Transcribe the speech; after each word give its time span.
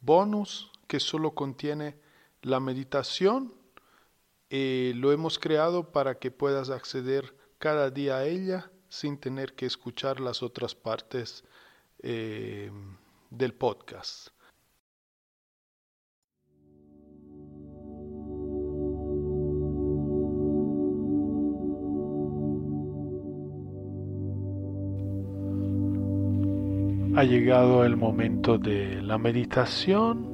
bonus 0.00 0.70
que 0.86 1.00
solo 1.00 1.34
contiene 1.34 1.98
la 2.42 2.60
meditación 2.60 3.54
y 4.48 4.92
lo 4.94 5.12
hemos 5.12 5.38
creado 5.38 5.92
para 5.92 6.18
que 6.18 6.30
puedas 6.30 6.70
acceder 6.70 7.36
cada 7.58 7.90
día 7.90 8.16
a 8.16 8.24
ella 8.24 8.70
sin 8.88 9.18
tener 9.18 9.54
que 9.54 9.66
escuchar 9.66 10.18
las 10.18 10.42
otras 10.42 10.74
partes 10.74 11.44
eh, 12.02 12.70
del 13.30 13.54
podcast. 13.54 14.28
Ha 27.20 27.24
llegado 27.24 27.84
el 27.84 27.98
momento 27.98 28.56
de 28.56 29.02
la 29.02 29.18
meditación. 29.18 30.24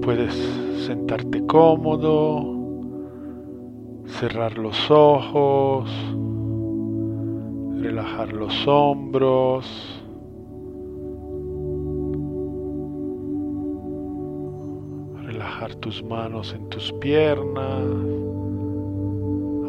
Puedes 0.00 0.32
sentarte 0.86 1.44
cómodo, 1.44 2.56
cerrar 4.06 4.56
los 4.56 4.90
ojos, 4.90 5.90
relajar 7.78 8.32
los 8.32 8.66
hombros. 8.66 9.66
Relajar 15.26 15.74
tus 15.74 16.02
manos 16.04 16.54
en 16.54 16.70
tus 16.70 16.90
piernas. 17.02 17.84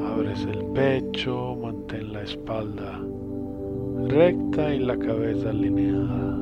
Abres 0.09 0.45
el 0.45 0.63
pecho, 0.67 1.57
mantén 1.61 2.13
la 2.13 2.21
espalda 2.21 3.01
recta 4.07 4.73
y 4.73 4.79
la 4.79 4.97
cabeza 4.97 5.49
alineada. 5.49 6.37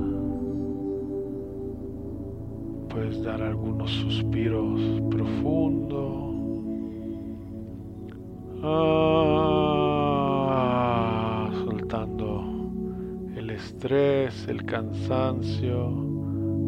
Puedes 2.89 3.23
dar 3.23 3.41
algunos 3.41 3.89
suspiros 3.91 5.01
profundos. 5.09 6.13
Ah, 8.65 9.49
soltando 11.65 12.43
el 13.35 13.49
estrés, 13.49 14.47
el 14.47 14.63
cansancio, 14.65 15.91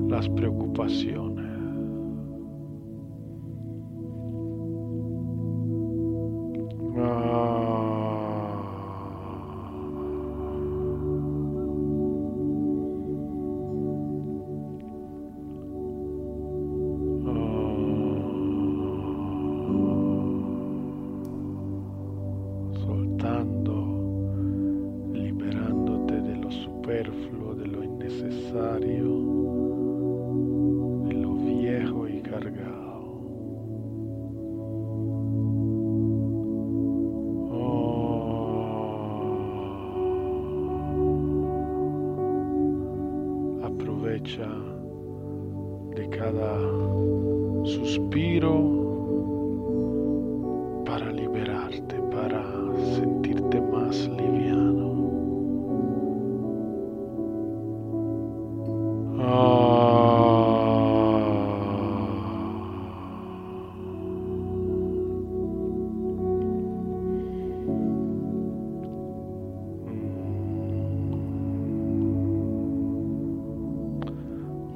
las 0.09 0.27
preocupaciones. 0.29 1.24
De 44.25 46.07
cada 46.07 46.57
suspiro 47.63 48.84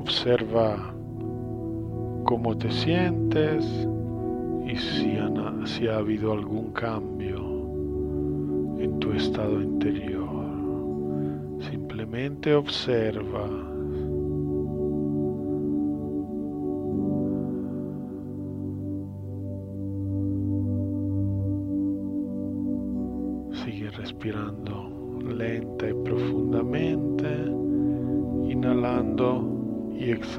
Observa 0.09 0.91
cómo 2.25 2.57
te 2.57 2.71
sientes 2.71 3.63
y 4.65 4.75
si 4.75 5.87
ha, 5.87 5.97
habido 5.97 6.33
algún 6.33 6.71
cambio 6.71 7.37
en 8.79 8.97
tu 8.99 9.11
estado 9.11 9.61
interior. 9.61 10.47
Simplemente 11.59 12.55
observa. 12.55 13.47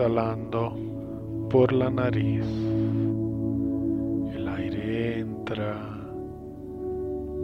Exhalando 0.00 0.72
por 1.50 1.72
la 1.74 1.90
nariz. 1.90 2.46
El 4.34 4.48
aire 4.48 5.20
entra 5.20 5.76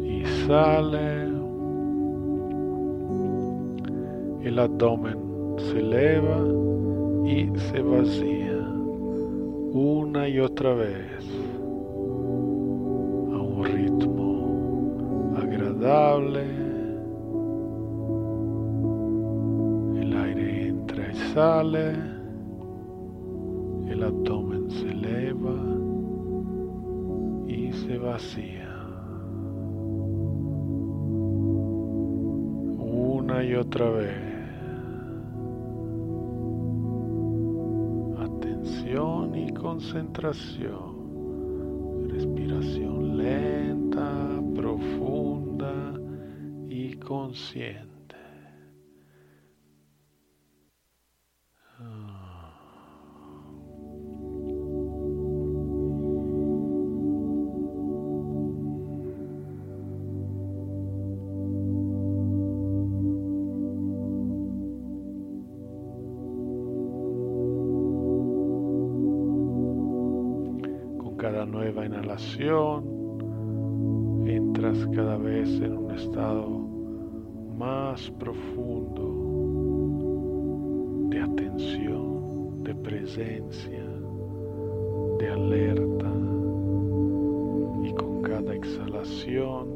y 0.02 0.24
sale. 0.46 1.26
El 4.42 4.58
abdomen 4.58 5.18
se 5.58 5.80
eleva 5.80 6.38
y 7.26 7.50
se 7.58 7.82
vacía 7.82 8.58
una 9.74 10.26
y 10.26 10.38
otra 10.38 10.72
vez 10.72 11.24
a 13.34 13.38
un 13.38 13.64
ritmo 13.64 15.34
agradable. 15.36 16.44
El 20.00 20.16
aire 20.16 20.68
entra 20.68 21.12
y 21.12 21.16
sale 21.34 22.15
El 23.96 24.02
abdomen 24.02 24.70
se 24.70 24.90
eleva 24.90 25.56
y 27.48 27.72
se 27.72 27.96
vacía. 27.96 28.70
Una 32.78 33.42
y 33.42 33.54
otra 33.54 33.88
vez. 33.88 34.18
Atención 38.18 39.34
y 39.34 39.50
concentración. 39.54 40.96
Respiración 42.10 43.16
lenta, 43.16 44.42
profunda 44.54 45.94
y 46.68 46.96
consciente. 46.96 47.95
Cada 71.26 71.44
nueva 71.44 71.84
inhalación 71.84 72.84
entras 74.28 74.78
cada 74.94 75.16
vez 75.16 75.48
en 75.60 75.76
un 75.76 75.90
estado 75.90 76.48
más 77.58 78.08
profundo 78.12 79.02
de 81.10 81.20
atención, 81.20 82.62
de 82.62 82.76
presencia, 82.76 83.84
de 85.18 85.28
alerta 85.28 86.12
y 87.82 87.92
con 87.94 88.22
cada 88.22 88.54
exhalación 88.54 89.66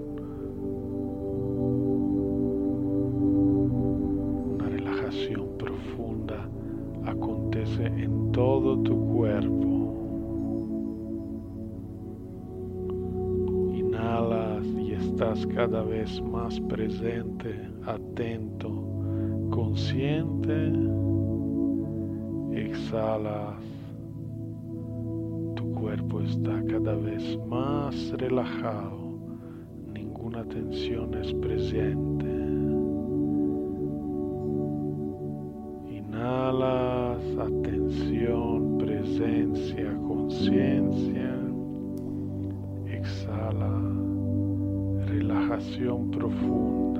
una 4.54 4.68
relajación 4.68 5.48
profunda 5.58 6.48
acontece 7.06 7.86
en 7.86 8.30
todo 8.30 8.80
tu 8.84 8.94
cuerpo. 9.16 9.79
Estás 15.20 15.46
cada 15.48 15.82
vez 15.82 16.18
más 16.22 16.58
presente, 16.60 17.54
atento, 17.84 18.70
consciente, 19.50 20.72
exhalas, 22.54 23.62
tu 25.56 25.72
cuerpo 25.74 26.22
está 26.22 26.62
cada 26.70 26.94
vez 26.94 27.38
más 27.46 28.12
relajado, 28.12 29.20
ninguna 29.92 30.42
tensión 30.44 31.12
es 31.12 31.34
presente. 31.34 32.09
Relajación 45.60 46.10
profunda 46.10 46.99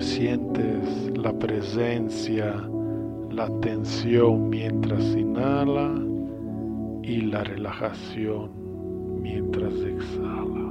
sientes 0.00 1.10
la 1.16 1.32
presencia, 1.32 2.54
la 3.30 3.48
tensión 3.60 4.48
mientras 4.50 5.04
inhala 5.16 5.94
y 7.02 7.22
la 7.22 7.44
relajación 7.44 8.50
mientras 9.22 9.74
exhala. 9.74 10.67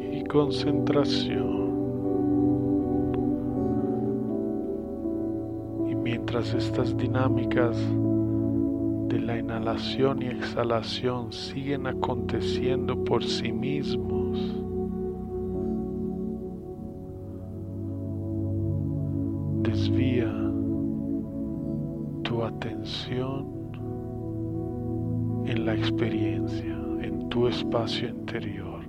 Y 0.00 0.24
concentración. 0.24 1.54
Y 5.88 5.94
mientras 5.94 6.54
estas 6.54 6.96
dinámicas 6.96 7.76
de 9.08 9.20
la 9.20 9.38
inhalación 9.38 10.22
y 10.22 10.26
exhalación 10.26 11.32
siguen 11.32 11.86
aconteciendo 11.86 13.02
por 13.04 13.24
sí 13.24 13.52
mismos, 13.52 14.38
desvía 19.62 20.32
tu 22.22 22.42
atención 22.42 23.53
espacio 27.74 28.08
interior, 28.08 28.84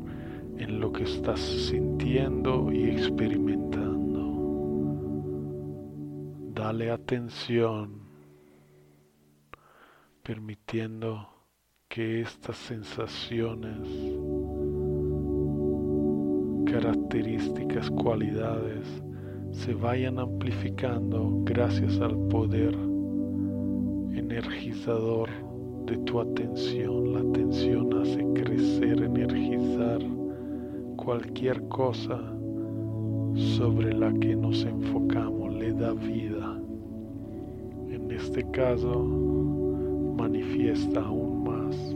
en 0.58 0.80
lo 0.80 0.92
que 0.92 1.06
estás 1.06 1.39
sintiendo 1.39 2.72
y 2.72 2.84
experimentando. 2.92 3.74
Dale 6.54 6.92
atención, 6.92 8.04
permitiendo 10.22 11.27
que 11.88 12.22
estas 12.22 12.58
sensaciones, 12.58 13.88
características, 16.72 17.89
cualidades 17.89 18.86
se 19.51 19.74
vayan 19.74 20.20
amplificando 20.20 21.42
gracias 21.44 22.00
al 22.01 22.15
poder 22.27 22.75
energizador 24.13 25.45
de 25.86 25.98
tu 25.98 26.20
atención. 26.20 27.13
La 27.13 27.20
atención 27.20 27.94
hace 27.94 28.24
crecer, 28.34 29.01
energizar 29.01 30.00
cualquier 30.98 31.62
cosa 31.68 32.20
sobre 33.36 33.94
la 33.94 34.13
que 34.13 34.36
nos 34.36 34.63
enfocamos, 34.63 35.54
le 35.54 35.74
da 35.74 35.94
vida. 35.94 36.60
En 37.89 38.12
este 38.12 38.44
caso, 38.51 39.04
manifiesta 40.18 41.01
aún 41.01 41.44
más 41.44 41.96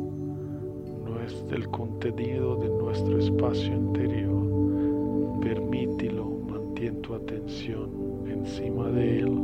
el 1.51 1.67
contenido 1.69 2.55
de 2.55 2.69
nuestro 2.69 3.17
espacio 3.17 3.74
interior. 3.74 5.39
Permítelo, 5.41 6.25
mantén 6.48 7.01
tu 7.01 7.13
atención 7.13 7.89
encima 8.27 8.89
de 8.89 9.19
él 9.19 9.39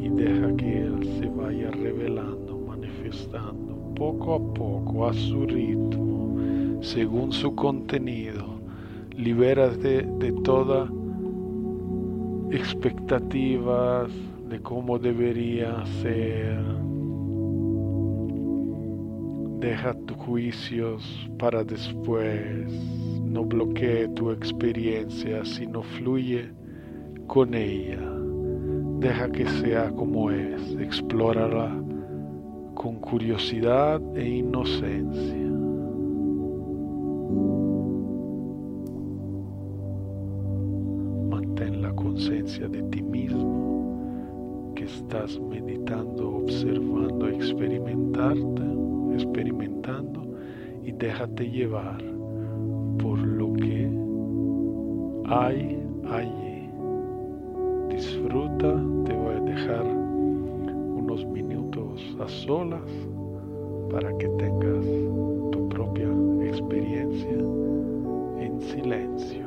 y 0.00 0.08
deja 0.08 0.54
que 0.56 0.82
él 0.82 1.04
se 1.18 1.28
vaya 1.28 1.70
revelando 1.70 2.51
poco 3.94 4.34
a 4.34 4.54
poco 4.54 5.06
a 5.06 5.12
su 5.12 5.46
ritmo, 5.46 6.80
según 6.80 7.32
su 7.32 7.54
contenido. 7.54 8.60
Libérate 9.16 10.02
de 10.02 10.32
toda 10.42 10.90
expectativas 12.50 14.10
de 14.48 14.60
cómo 14.60 14.98
debería 14.98 15.84
ser. 16.02 16.62
Deja 19.60 19.94
tus 20.06 20.16
juicios 20.18 21.30
para 21.38 21.64
después. 21.64 22.70
No 23.24 23.44
bloquee 23.44 24.08
tu 24.08 24.30
experiencia, 24.30 25.44
sino 25.44 25.82
fluye 25.82 26.50
con 27.28 27.54
ella. 27.54 28.00
Deja 28.98 29.30
que 29.30 29.46
sea 29.46 29.90
como 29.90 30.30
es. 30.30 30.76
Explórala 30.78 31.81
con 32.74 32.96
curiosidad 32.96 34.00
e 34.16 34.28
inocencia. 34.38 35.50
Mantén 41.30 41.82
la 41.82 41.92
conciencia 41.92 42.68
de 42.68 42.82
ti 42.90 43.02
mismo 43.02 44.72
que 44.74 44.84
estás 44.84 45.38
meditando, 45.40 46.36
observando, 46.36 47.28
experimentarte, 47.28 48.62
experimentando 49.14 50.22
y 50.82 50.92
déjate 50.92 51.48
llevar 51.48 52.02
por 52.98 53.18
lo 53.18 53.52
que 53.54 53.90
hay 55.26 55.78
allí. 56.08 56.68
Disfruta, 57.88 58.91
solas 62.44 62.82
para 63.90 64.16
que 64.18 64.28
tengas 64.30 64.84
tu 65.52 65.68
propia 65.68 66.08
experiencia 66.44 67.38
en 68.40 68.60
silencio. 68.60 69.41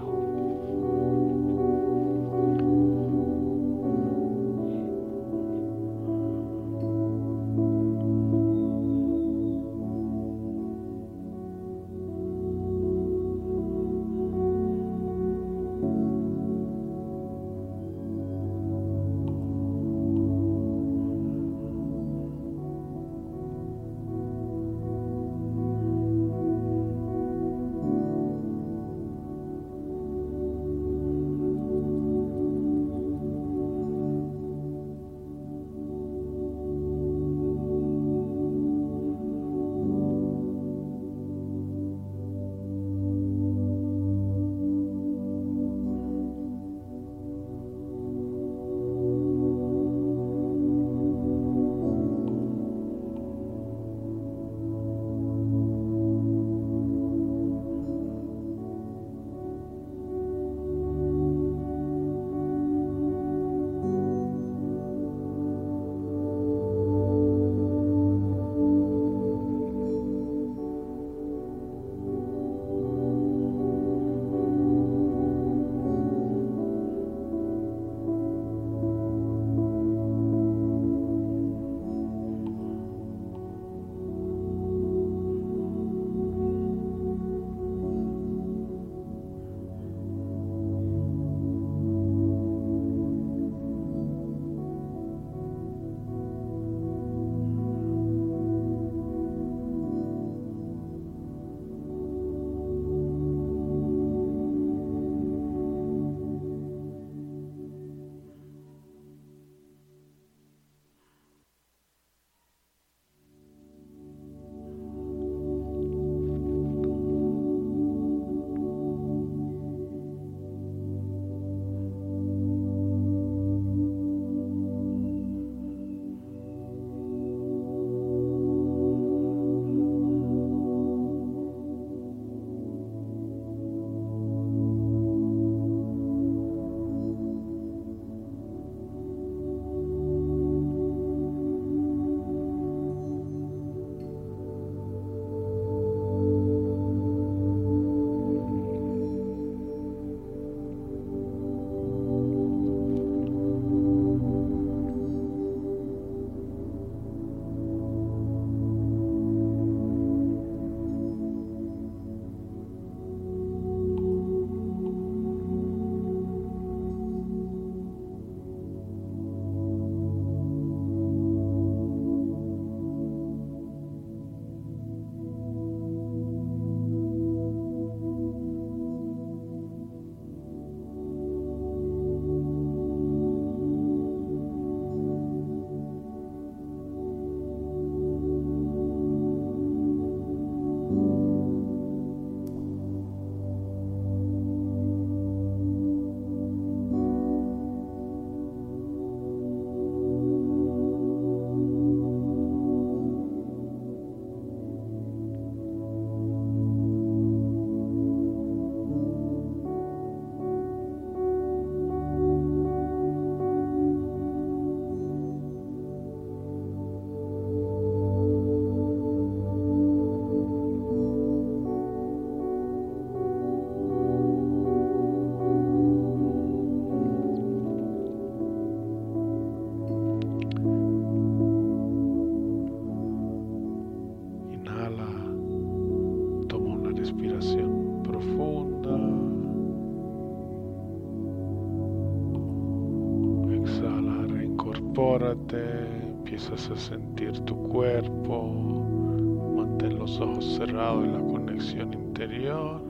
En 250.94 251.14
la 251.14 251.20
conexión 251.20 251.94
interior, 251.94 252.82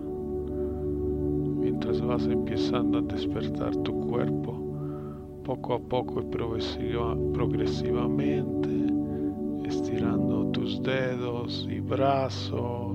mientras 1.59 2.01
vas 2.01 2.25
empezando 2.27 2.99
a 2.99 3.01
despertar 3.01 3.73
tu 3.77 4.01
cuerpo 4.01 4.61
poco 5.45 5.75
a 5.75 5.79
poco 5.79 6.21
y 6.21 6.25
progresivamente, 7.33 8.69
estirando 9.65 10.47
tus 10.51 10.81
dedos 10.83 11.67
y 11.71 11.79
brazos, 11.79 12.91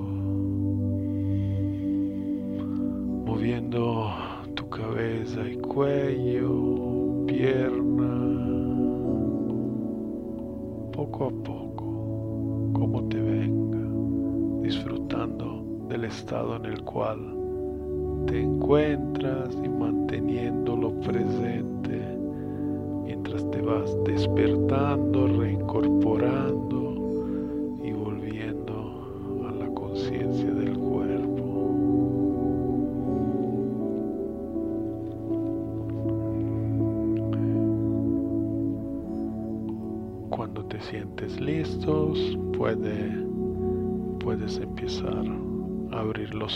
moviendo 3.24 4.10
tu 4.54 4.68
cabeza 4.68 5.48
y 5.48 5.56
cuello, 5.58 7.24
pierna, 7.26 8.10
poco 10.92 11.24
a 11.26 11.30
poco, 11.30 11.59
estado 16.10 16.56
en 16.56 16.64
el 16.66 16.82
cual 16.82 17.18
te 18.26 18.42
encuentras 18.42 19.56
y 19.64 19.68
manteniéndolo 19.68 20.90
presente 21.00 22.18
mientras 23.04 23.48
te 23.50 23.60
vas 23.62 23.96
despertando, 24.04 25.28
reincorporando 25.28 25.99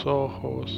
ojos, 0.05 0.71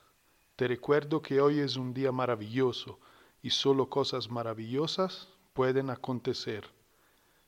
Te 0.55 0.67
recuerdo 0.67 1.21
que 1.21 1.41
hoy 1.41 1.59
es 1.59 1.75
un 1.75 1.93
día 1.93 2.11
maravilloso 2.11 2.99
y 3.41 3.49
solo 3.49 3.89
cosas 3.89 4.29
maravillosas 4.29 5.29
pueden 5.53 5.89
acontecer. 5.89 6.69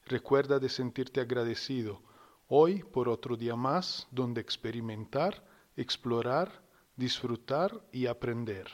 Recuerda 0.06 0.60
de 0.60 0.70
sentirte 0.70 1.22
agradecido 1.22 2.02
hoy 2.48 2.84
por 2.84 3.10
otro 3.10 3.36
día 3.36 3.56
más 3.56 4.08
donde 4.12 4.42
experimentar, 4.42 5.44
explorar, 5.76 6.62
disfrutar 6.96 7.82
y 7.92 8.08
aprender. 8.08 8.68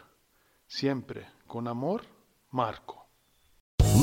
Siempre 0.68 1.28
con 1.48 1.68
amor 1.68 2.04
Marco. 2.52 3.03